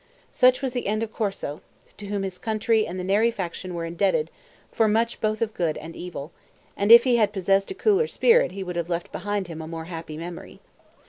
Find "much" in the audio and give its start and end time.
4.87-5.21